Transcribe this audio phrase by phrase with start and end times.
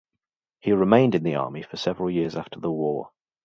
[0.61, 3.11] He remained in the army for several years after the war.